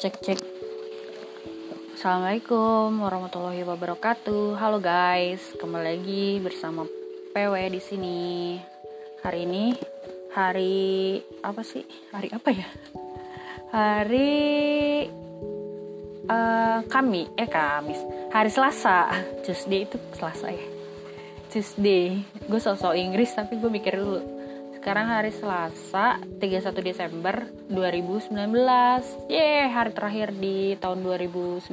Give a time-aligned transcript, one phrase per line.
[0.00, 0.40] cek cek.
[1.92, 4.56] Assalamualaikum warahmatullahi wabarakatuh.
[4.56, 5.52] Halo guys.
[5.60, 6.88] Kembali lagi bersama
[7.36, 8.18] PW di sini.
[9.20, 9.76] Hari ini
[10.32, 11.84] hari apa sih?
[12.16, 12.64] Hari apa ya?
[13.76, 14.32] Hari
[16.32, 18.00] uh, kami eh kamis.
[18.32, 19.12] Hari Selasa.
[19.44, 20.64] Tuesday itu Selasa ya.
[21.52, 24.39] Tuesday gue sosok Inggris tapi gue mikir dulu
[24.80, 28.32] sekarang hari Selasa 31 Desember 2019
[29.28, 31.68] Yeay hari terakhir di tahun 2019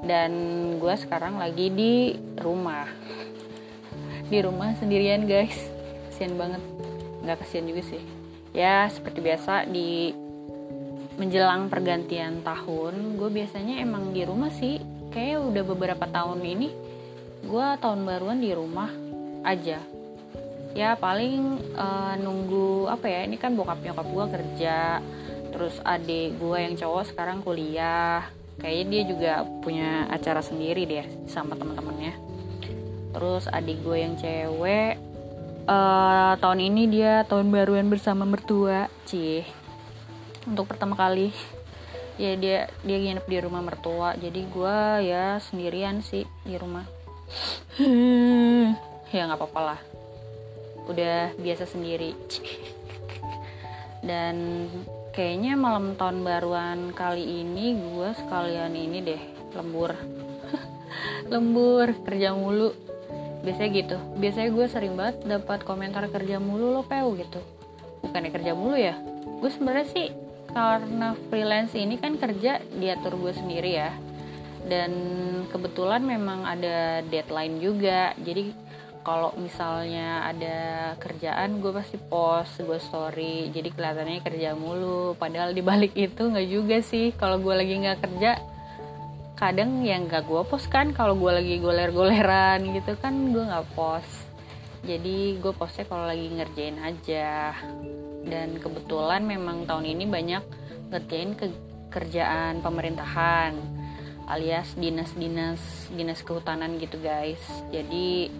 [0.00, 0.32] Dan
[0.80, 2.88] gue sekarang lagi di rumah.
[4.32, 5.68] Di rumah sendirian guys.
[6.08, 6.64] Kasian banget.
[7.20, 8.00] Gak kasian juga sih.
[8.56, 10.08] Ya seperti biasa di
[11.20, 14.80] menjelang pergantian tahun Gue biasanya emang di rumah sih.
[15.12, 16.72] Kayaknya udah beberapa tahun ini
[17.44, 18.88] Gue tahun baruan di rumah
[19.44, 20.01] aja
[20.72, 24.78] ya paling uh, nunggu apa ya ini kan bokap nyokap gue kerja
[25.52, 28.24] terus adik gue yang cowok sekarang kuliah.
[28.56, 32.16] Kayaknya dia juga punya acara sendiri deh sama teman-temannya.
[33.12, 34.96] Terus adik gue yang cewek
[35.68, 39.44] uh, tahun ini dia tahun baruan bersama mertua cih.
[40.48, 41.36] Untuk pertama kali.
[42.16, 44.16] Ya dia dia nginep di rumah mertua.
[44.16, 46.88] Jadi gue ya sendirian sih di rumah.
[49.12, 49.91] Ya nggak apa-apa lah
[50.90, 52.14] udah biasa sendiri.
[54.02, 54.66] Dan
[55.14, 59.22] kayaknya malam tahun baruan kali ini gue sekalian ini deh
[59.54, 59.94] lembur.
[61.32, 62.74] Lembur kerja mulu.
[63.46, 63.96] Biasanya gitu.
[64.18, 67.38] Biasanya gue sering banget dapat komentar kerja mulu lo peu gitu.
[68.02, 68.98] Bukannya kerja mulu ya?
[69.38, 70.06] Gue sebenarnya sih
[70.52, 73.90] karena freelance ini kan kerja diatur gue sendiri ya.
[74.62, 74.92] Dan
[75.50, 78.14] kebetulan memang ada deadline juga.
[78.18, 78.71] Jadi
[79.02, 80.58] kalau misalnya ada
[81.02, 83.50] kerjaan gue pasti post gue story.
[83.50, 85.18] Jadi kelihatannya kerja mulu.
[85.18, 87.10] Padahal di balik itu nggak juga sih.
[87.18, 88.32] Kalau gue lagi nggak kerja
[89.34, 94.30] kadang yang nggak gue post kan kalau gue lagi goler-goleran gitu kan gue nggak post.
[94.86, 97.58] Jadi gue postnya kalau lagi ngerjain aja.
[98.22, 100.42] Dan kebetulan memang tahun ini banyak
[100.94, 101.50] ngerjain ke
[101.90, 103.82] kerjaan pemerintahan
[104.30, 107.42] alias dinas-dinas dinas kehutanan gitu guys.
[107.74, 108.30] Jadi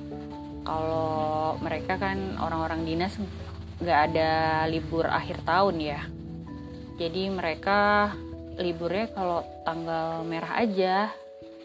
[0.62, 3.18] kalau mereka kan orang-orang dinas
[3.82, 4.30] nggak ada
[4.70, 6.00] libur akhir tahun ya.
[6.98, 8.12] Jadi mereka
[8.56, 11.10] liburnya kalau tanggal merah aja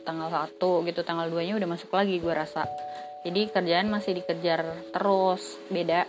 [0.07, 0.57] tanggal 1
[0.87, 2.65] gitu tanggal 2 nya udah masuk lagi gue rasa.
[3.27, 4.63] Jadi kerjaan masih dikejar
[4.95, 6.07] terus beda.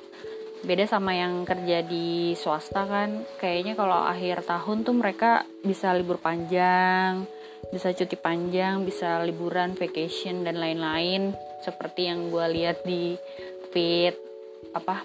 [0.59, 3.27] Beda sama yang kerja di swasta kan.
[3.39, 7.38] Kayaknya kalau akhir tahun tuh mereka bisa libur panjang
[7.69, 11.37] bisa cuti panjang bisa liburan vacation dan lain-lain.
[11.61, 13.19] Seperti yang gue lihat di
[13.75, 14.17] feed
[14.73, 15.05] apa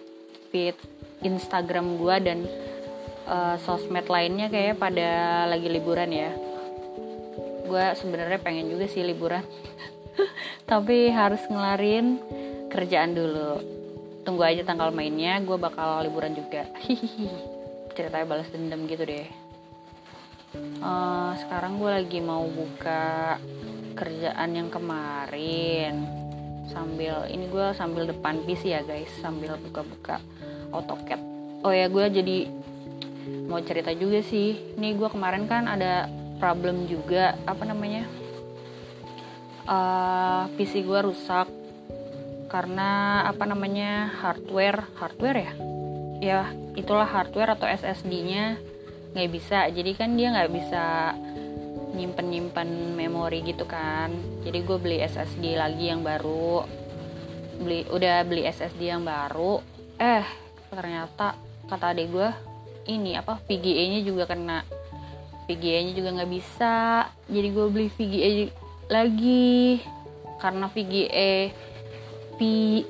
[0.52, 0.76] feed
[1.24, 2.40] Instagram gue dan
[3.28, 6.32] uh, sosmed lainnya kayak pada lagi liburan ya.
[7.68, 9.44] Gue sebenarnya pengen juga sih liburan.
[10.70, 12.20] Tapi harus ngelarin
[12.72, 13.60] kerjaan dulu.
[14.24, 16.64] Tunggu aja tanggal mainnya gue bakal liburan juga.
[17.96, 19.43] Ceritanya balas dendam gitu deh
[20.82, 23.38] uh, sekarang gue lagi mau buka
[23.94, 26.04] kerjaan yang kemarin.
[26.70, 29.10] Sambil ini gue sambil depan PC ya guys.
[29.22, 30.20] Sambil buka-buka
[30.74, 31.22] AutoCAD.
[31.64, 32.38] Oh ya gue jadi
[33.48, 34.76] mau cerita juga sih.
[34.78, 36.10] Ini gue kemarin kan ada
[36.42, 38.04] problem juga apa namanya?
[39.64, 41.48] Uh, eh, PC gue rusak
[42.52, 44.86] karena apa namanya hardware.
[45.00, 45.54] Hardware ya?
[46.24, 46.42] Ya
[46.74, 48.73] itulah hardware atau SSD-nya
[49.14, 49.70] nggak bisa.
[49.70, 51.14] Jadi kan dia nggak bisa
[51.94, 54.10] nyimpen nyimpen memori gitu kan.
[54.42, 56.66] Jadi gue beli SSD lagi yang baru.
[57.62, 59.62] Beli udah beli SSD yang baru.
[60.02, 60.26] Eh
[60.74, 61.38] ternyata
[61.70, 62.30] kata adek gue
[62.90, 64.66] ini apa VGA nya juga kena.
[65.46, 67.08] VGA nya juga nggak bisa.
[67.30, 68.30] Jadi gue beli VGA
[68.90, 69.80] lagi.
[70.42, 71.56] Karena VGA
[72.36, 72.40] v,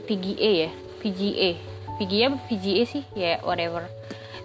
[0.09, 0.72] VGA ya?
[1.03, 1.50] VGA
[2.00, 3.03] VGA VGA sih?
[3.13, 3.86] Ya yeah, whatever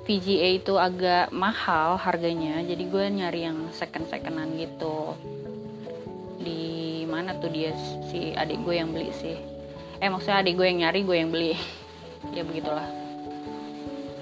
[0.09, 2.65] VGA itu agak mahal harganya.
[2.65, 5.13] Jadi gue nyari yang second secondan gitu.
[6.41, 7.77] Di mana tuh dia
[8.09, 9.37] si adik gue yang beli sih?
[10.01, 11.53] Eh maksudnya adik gue yang nyari gue yang beli.
[12.35, 12.89] Ya begitulah.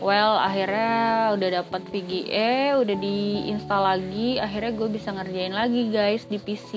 [0.05, 4.43] Well akhirnya udah dapat VGA udah diinstal lagi.
[4.43, 6.73] Akhirnya gue bisa ngerjain lagi guys di PC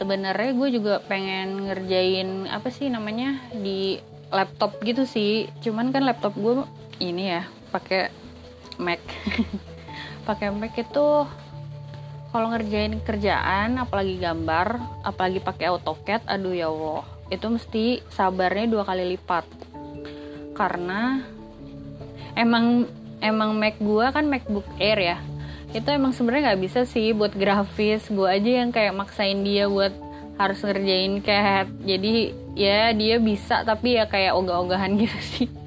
[0.00, 4.00] sebenarnya gue juga pengen ngerjain apa sih namanya di
[4.32, 5.52] laptop gitu sih.
[5.60, 6.64] Cuman kan laptop gue
[6.98, 8.10] ini ya pakai
[8.76, 9.00] Mac.
[10.28, 11.06] Pakai Mac itu
[12.30, 18.86] kalau ngerjain kerjaan apalagi gambar apalagi pakai AutoCAD aduh ya Allah itu mesti sabarnya dua
[18.86, 19.48] kali lipat.
[20.54, 21.24] Karena
[22.38, 22.86] emang
[23.18, 25.18] emang Mac gua kan MacBook Air ya
[25.70, 29.94] itu emang sebenarnya nggak bisa sih buat grafis gue aja yang kayak maksain dia buat
[30.34, 35.59] harus ngerjain cat jadi ya dia bisa tapi ya kayak ogah-ogahan gitu sih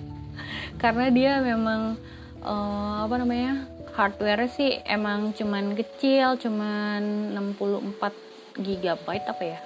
[0.84, 1.96] karena dia memang
[2.44, 3.64] uh, apa namanya
[3.96, 9.60] hardware sih emang cuman kecil cuman 64 GB apa ya?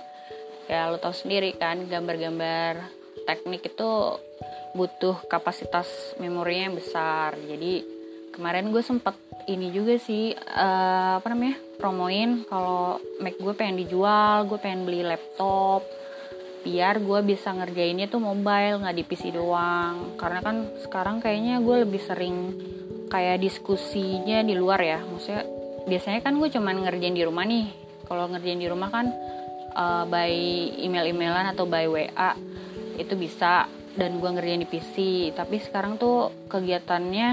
[0.69, 2.85] Ya lo tau sendiri kan gambar-gambar
[3.25, 4.21] teknik itu
[4.77, 7.33] butuh kapasitas memorinya yang besar.
[7.33, 7.81] Jadi
[8.37, 9.17] kemarin gue sempet
[9.49, 15.01] ini juga sih uh, apa namanya promoin kalau Mac gue pengen dijual gue pengen beli
[15.01, 15.81] laptop
[16.67, 20.19] biar gue bisa ngerjainnya tuh mobile nggak di PC doang.
[20.19, 22.35] Karena kan sekarang kayaknya gue lebih sering
[23.07, 24.99] kayak diskusinya di luar ya.
[24.99, 25.47] Maksudnya
[25.87, 27.71] biasanya kan gue cuman ngerjain di rumah nih.
[28.03, 29.07] Kalau ngerjain di rumah kan
[29.79, 30.31] uh, by
[30.83, 32.35] email-emailan atau by WA
[32.99, 33.71] itu bisa.
[33.97, 34.95] Dan gue ngerjain di PC
[35.33, 37.29] tapi sekarang tuh kegiatannya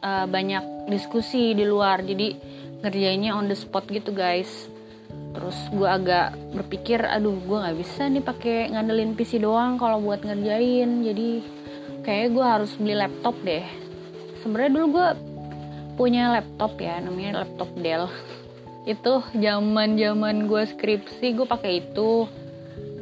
[0.00, 2.00] uh, banyak diskusi di luar.
[2.00, 2.32] Jadi
[2.80, 4.71] ngerjainnya on the spot gitu guys
[5.32, 10.20] terus gue agak berpikir aduh gue nggak bisa nih pakai ngandelin PC doang kalau buat
[10.22, 11.02] ngerjain.
[11.02, 11.28] Jadi
[12.04, 13.64] kayak gue harus beli laptop deh.
[14.44, 15.08] Sebenarnya dulu gue
[15.96, 18.06] punya laptop ya namanya laptop Dell.
[18.92, 22.26] Itu zaman zaman gue skripsi gue pakai itu.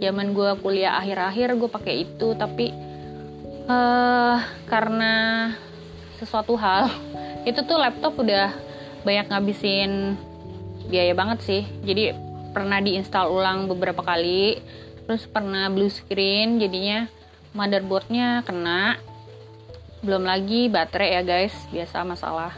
[0.01, 2.37] Zaman gue kuliah akhir-akhir gue pakai itu.
[2.37, 2.73] Tapi
[3.65, 4.39] uh,
[4.69, 5.13] karena
[6.21, 6.93] sesuatu hal
[7.49, 8.53] itu tuh laptop udah
[9.01, 10.21] banyak ngabisin
[10.91, 11.63] biaya banget sih.
[11.87, 12.11] Jadi
[12.51, 14.59] pernah diinstal ulang beberapa kali.
[15.07, 17.07] Terus pernah blue screen jadinya
[17.55, 18.99] motherboardnya kena.
[20.03, 21.55] Belum lagi baterai ya guys.
[21.71, 22.53] Biasa masalah.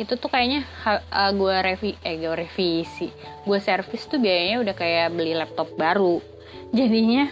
[0.00, 3.12] Itu tuh kayaknya uh, gue revi eh gue revisi.
[3.44, 6.24] Gue servis tuh biayanya udah kayak beli laptop baru.
[6.76, 7.28] Jadinya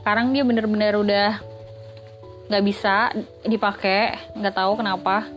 [0.00, 1.30] sekarang dia bener-bener udah
[2.48, 3.12] nggak bisa
[3.44, 4.16] dipakai.
[4.32, 5.28] Nggak tahu kenapa.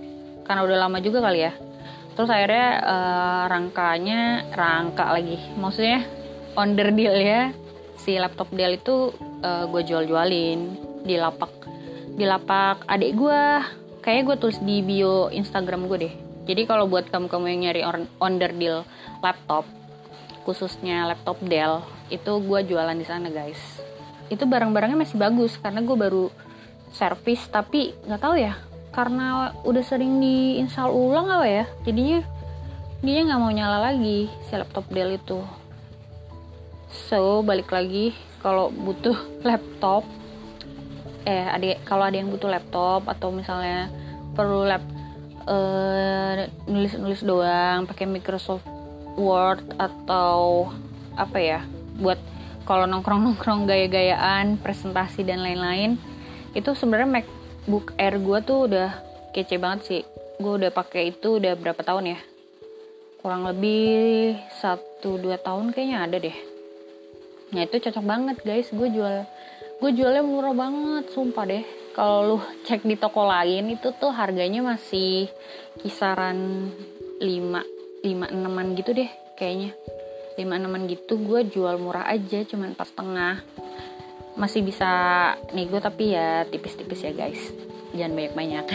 [0.47, 1.70] Karena udah lama juga kali ya
[2.13, 5.39] terus akhirnya uh, rangkanya rangka lagi.
[5.55, 6.03] Maksudnya
[6.55, 7.41] onder deal ya.
[8.01, 9.13] Si laptop Dell itu
[9.45, 10.59] uh, gue jual-jualin
[11.05, 11.53] di lapak
[12.17, 13.41] di lapak adik gue
[14.01, 16.13] kayak gue tulis di bio Instagram gue deh.
[16.49, 17.81] Jadi kalau buat kamu-kamu yang nyari
[18.17, 18.81] onder deal
[19.21, 19.69] laptop
[20.41, 23.61] khususnya laptop Dell itu gue jualan di sana guys.
[24.33, 26.33] Itu barang-barangnya masih bagus karena gue baru
[26.89, 31.65] servis tapi nggak tahu ya karena udah sering diinstal ulang apa ya?
[31.87, 32.19] Jadinya
[33.01, 35.39] dia nggak mau nyala lagi si laptop Dell itu.
[36.91, 39.15] So balik lagi kalau butuh
[39.47, 40.03] laptop
[41.21, 43.93] eh ada kalau ada yang butuh laptop atau misalnya
[44.33, 44.81] perlu lap
[45.45, 48.65] eh, nulis nulis doang pakai Microsoft
[49.21, 50.71] Word atau
[51.13, 51.59] apa ya
[52.01, 52.17] buat
[52.65, 56.01] kalau nongkrong nongkrong gaya-gayaan presentasi dan lain-lain
[56.57, 57.21] itu sebenarnya
[57.61, 58.89] MacBook Air gue tuh udah
[59.37, 60.01] kece banget sih.
[60.41, 62.19] Gue udah pakai itu udah berapa tahun ya?
[63.21, 66.33] Kurang lebih satu dua tahun kayaknya ada deh.
[67.53, 68.65] Nah itu cocok banget guys.
[68.73, 69.29] Gue jual
[69.77, 71.61] gue jualnya murah banget sumpah deh.
[71.93, 75.29] Kalau lu cek di toko lain itu tuh harganya masih
[75.85, 76.65] kisaran
[77.21, 79.77] 5 5 enaman gitu deh kayaknya.
[80.33, 83.37] 5 enaman gitu gue jual murah aja cuman pas tengah
[84.35, 84.89] masih bisa
[85.51, 87.51] nego tapi ya tipis-tipis ya guys.
[87.91, 88.65] Jangan banyak-banyak.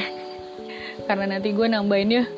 [1.08, 2.28] Karena nanti gue nambahinnya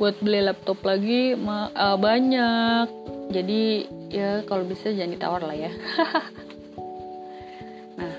[0.00, 2.86] buat beli laptop lagi uh, banyak.
[3.32, 5.72] Jadi ya kalau bisa jangan ditawar lah ya.
[7.92, 8.12] Nah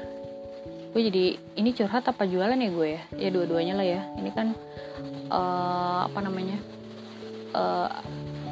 [0.94, 1.26] gue jadi
[1.58, 3.02] ini curhat apa jualan ya gue ya?
[3.18, 4.02] Ya dua-duanya lah ya.
[4.22, 4.54] Ini kan
[5.34, 6.62] uh, apa namanya?
[7.58, 7.90] Uh,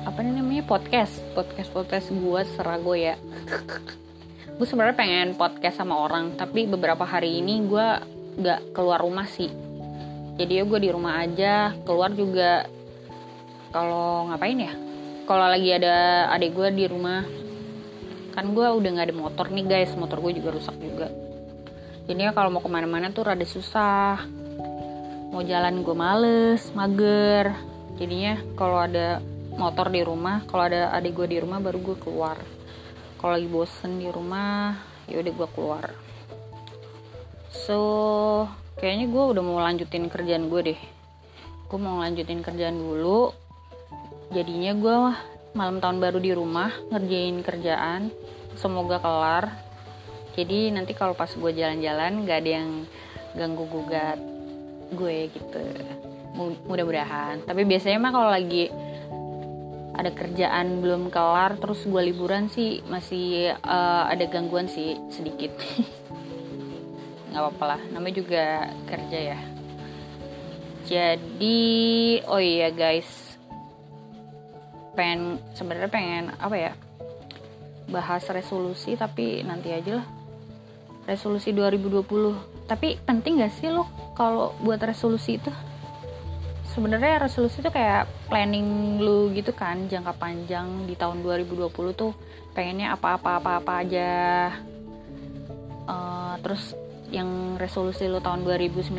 [0.01, 0.65] apa namanya?
[0.65, 1.21] Podcast.
[1.37, 3.15] Podcast podcast gue serago ya
[4.61, 7.87] gue sebenarnya pengen podcast sama orang tapi beberapa hari ini gue
[8.45, 9.49] gak keluar rumah sih.
[10.37, 12.69] Jadi ya gue di rumah aja keluar juga.
[13.73, 14.77] Kalau ngapain ya?
[15.25, 17.25] Kalau lagi ada adik gue di rumah.
[18.37, 19.97] Kan gue udah nggak ada motor nih guys.
[19.97, 21.09] Motor gue juga rusak juga.
[22.05, 24.29] Jadi ya kalau mau ke mana-mana tuh rada susah.
[25.33, 27.49] Mau jalan gue males mager.
[27.97, 29.25] Jadinya kalau ada
[29.57, 32.60] motor di rumah kalau ada adik gue di rumah baru gue keluar
[33.21, 35.85] kalau lagi bosen di rumah ya udah gue keluar.
[37.53, 37.79] So
[38.81, 40.79] kayaknya gue udah mau lanjutin kerjaan gue deh.
[41.69, 43.29] Gue mau lanjutin kerjaan dulu.
[44.33, 44.95] Jadinya gue
[45.53, 48.09] malam tahun baru di rumah ngerjain kerjaan.
[48.57, 49.53] Semoga kelar.
[50.33, 52.89] Jadi nanti kalau pas gue jalan-jalan gak ada yang
[53.37, 54.17] ganggu gugat
[54.97, 55.61] gue gitu.
[56.65, 57.45] Mudah-mudahan.
[57.45, 58.73] Tapi biasanya mah kalau lagi
[60.01, 65.53] ada kerjaan belum kelar terus gue liburan sih masih uh, ada gangguan sih sedikit.
[67.29, 68.45] Nggak apa-apa lah namanya juga
[68.89, 69.39] kerja ya.
[70.89, 71.61] Jadi
[72.25, 73.37] oh iya guys
[74.97, 76.73] pengen sebenarnya pengen apa ya
[77.93, 80.07] bahas resolusi tapi nanti aja lah.
[81.05, 83.85] Resolusi 2020 tapi penting gak sih lo
[84.17, 85.51] kalau buat resolusi itu
[86.71, 92.15] sebenarnya resolusi itu kayak planning lu gitu kan jangka panjang di tahun 2020 tuh
[92.55, 94.11] pengennya apa-apa-apa-apa aja.
[95.87, 96.71] Uh, terus
[97.11, 98.95] yang resolusi lu tahun 2019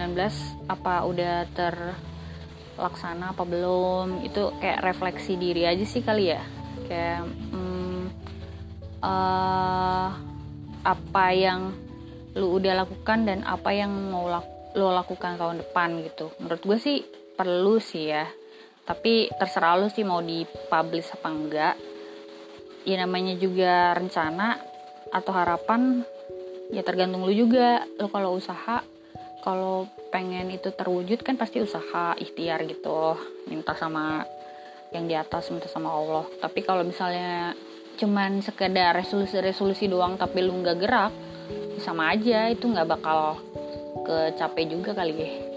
[0.69, 4.21] apa udah terlaksana apa belum?
[4.21, 6.45] Itu kayak refleksi diri aja sih kali ya.
[6.85, 8.03] Kayak hmm,
[9.01, 10.09] uh,
[10.85, 11.73] apa yang
[12.37, 14.29] lu udah lakukan dan apa yang mau
[14.73, 16.33] lo lakukan tahun depan gitu.
[16.41, 16.99] Menurut gue sih
[17.35, 18.29] perlu sih ya.
[18.83, 21.75] Tapi terserah lu sih mau dipublish apa enggak.
[22.83, 24.59] Ya namanya juga rencana
[25.15, 26.03] atau harapan
[26.75, 27.87] ya tergantung lu juga.
[28.01, 28.83] Lu kalau usaha
[29.43, 33.17] kalau pengen itu terwujud kan pasti usaha ikhtiar gitu.
[33.47, 34.27] Minta sama
[34.91, 36.27] yang di atas minta sama Allah.
[36.43, 37.55] Tapi kalau misalnya
[37.97, 41.13] cuman sekedar resolusi-resolusi doang tapi lu nggak gerak
[41.79, 43.37] sama aja itu nggak bakal
[44.07, 45.15] kecapek juga kali.
[45.17, 45.52] ya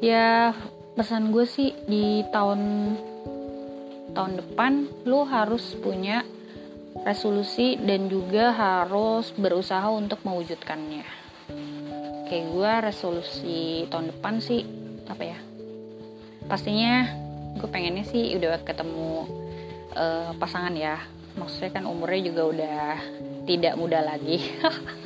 [0.00, 0.52] ya
[0.96, 2.60] pesan gue sih di tahun
[4.16, 4.72] tahun depan
[5.04, 6.24] lu harus punya
[7.04, 11.04] resolusi dan juga harus berusaha untuk mewujudkannya.
[12.26, 13.60] Kayak gue resolusi
[13.92, 14.64] tahun depan sih
[15.04, 15.38] apa ya?
[16.48, 17.12] Pastinya
[17.60, 19.28] gue pengennya sih udah ketemu
[19.92, 20.96] uh, pasangan ya.
[21.36, 22.80] Maksudnya kan umurnya juga udah
[23.44, 24.40] tidak muda lagi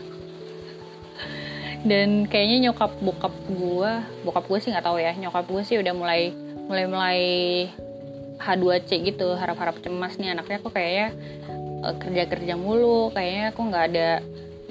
[1.81, 3.93] dan kayaknya nyokap bokap gue
[4.29, 6.37] bokap gue sih nggak tahu ya nyokap gue sih udah mulai
[6.69, 7.21] mulai mulai
[8.41, 10.33] H2C gitu harap-harap cemas nih.
[10.33, 11.09] Anaknya kok kayaknya
[11.85, 14.11] uh, kerja-kerja mulu kayaknya aku nggak ada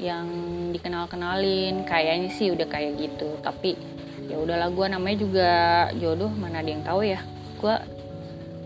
[0.01, 0.25] yang
[0.73, 1.85] dikenal-kenalin.
[1.85, 3.77] Kayaknya sih udah kayak gitu tapi
[4.25, 5.51] ya udahlah gue namanya juga
[5.97, 7.21] jodoh mana ada yang tahu ya.
[7.61, 7.75] Gue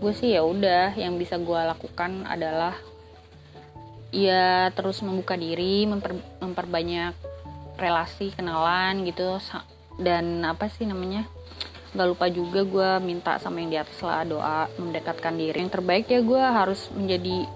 [0.00, 2.76] gue sih ya udah yang bisa gue lakukan adalah
[4.14, 7.33] ya terus membuka diri memper, memperbanyak
[7.78, 9.38] relasi kenalan gitu.
[9.98, 11.26] Dan apa sih namanya?
[11.94, 15.62] Gak lupa juga gue minta sama yang di atas lah doa mendekatkan diri.
[15.62, 17.46] Yang terbaik ya gue harus menjadi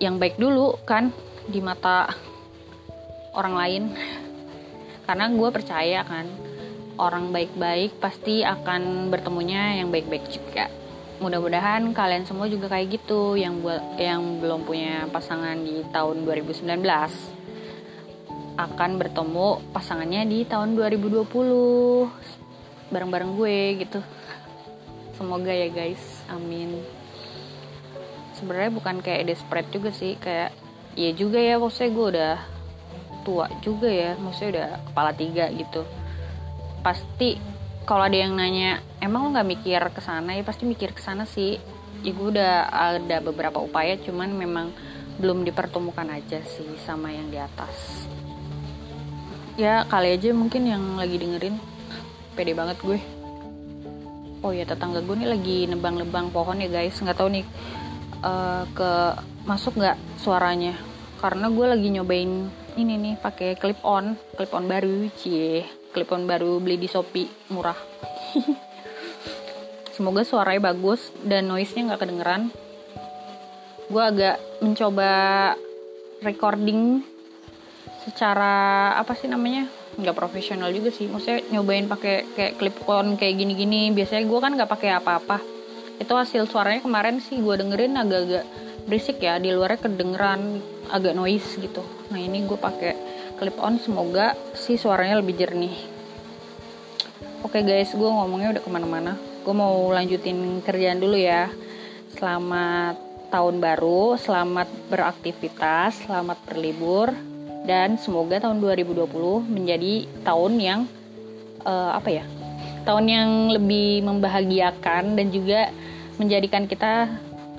[0.00, 1.12] yang baik dulu kan
[1.44, 2.08] di mata
[3.36, 3.82] orang lain.
[5.06, 6.24] Karena gue percaya kan
[6.96, 10.68] orang baik-baik pasti akan bertemunya yang baik-baik juga.
[11.20, 17.39] Mudah-mudahan kalian semua juga kayak gitu yang buat yang belum punya pasangan di tahun 2019
[18.60, 21.24] akan bertemu pasangannya di tahun 2020
[22.92, 24.00] bareng-bareng gue gitu.
[25.16, 26.20] Semoga ya guys.
[26.28, 26.84] Amin.
[28.36, 30.20] Sebenarnya bukan kayak desperate juga sih.
[30.20, 30.52] Kayak
[30.92, 32.36] ya juga ya maksudnya gue udah
[33.24, 34.12] tua juga ya.
[34.20, 35.82] Maksudnya udah kepala tiga gitu.
[36.84, 37.40] Pasti
[37.88, 40.36] kalau ada yang nanya emang lo nggak mikir ke sana?
[40.36, 41.56] Ya pasti mikir ke sana sih.
[42.04, 44.72] Ya gue udah ada beberapa upaya cuman memang
[45.20, 48.08] belum dipertemukan aja sih sama yang di atas
[49.56, 51.56] ya kali aja mungkin yang lagi dengerin.
[52.36, 52.98] Pede banget gue.
[54.40, 56.96] Oh ya tetangga gue nih lagi nebang-nebang pohon ya guys.
[57.00, 57.44] Nggak tahu nih
[58.22, 58.90] uh, ke
[59.44, 60.78] masuk nggak suaranya?
[61.20, 64.16] Karena gue lagi nyobain ini nih pakai clip on.
[64.38, 65.66] Clip on baru cie.
[65.90, 67.76] Clip on baru beli di shopee murah.
[69.94, 72.42] Semoga suaranya bagus dan noise nya nggak kedengeran.
[73.90, 75.12] Gue agak mencoba
[76.22, 77.04] recording
[78.10, 81.06] secara apa sih namanya nggak profesional juga sih.
[81.06, 83.94] Maksudnya nyobain pakai kayak clip on kayak gini-gini.
[83.94, 85.38] Biasanya gue kan nggak pakai apa-apa.
[86.02, 88.44] Itu hasil suaranya kemarin sih gue dengerin agak-agak
[88.90, 89.38] berisik ya.
[89.38, 90.58] Di luarnya kedengeran
[90.90, 91.86] agak noise gitu.
[92.10, 92.92] Nah ini gue pakai
[93.38, 93.78] clip on.
[93.78, 95.76] Semoga sih suaranya lebih jernih.
[97.40, 99.12] Oke okay guys gue ngomongnya udah ke mana-mana.
[99.46, 101.48] Gue mau lanjutin kerjaan dulu ya.
[102.10, 107.29] Selamat tahun baru selamat beraktivitas selamat berlibur
[107.70, 109.06] dan semoga tahun 2020
[109.46, 110.80] menjadi tahun yang
[111.62, 112.24] uh, apa ya
[112.82, 115.70] tahun yang lebih membahagiakan dan juga
[116.18, 117.06] menjadikan kita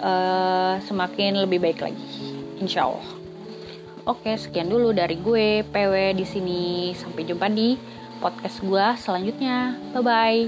[0.03, 2.11] uh, semakin lebih baik lagi,
[2.59, 3.09] insya Allah.
[4.03, 6.91] Oke, sekian dulu dari gue, PW di sini.
[6.97, 7.77] Sampai jumpa di
[8.17, 9.77] podcast gue selanjutnya.
[9.93, 10.41] Bye bye.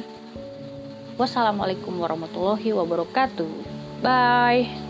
[1.21, 3.53] Wassalamualaikum warahmatullahi wabarakatuh.
[4.01, 4.82] Bye.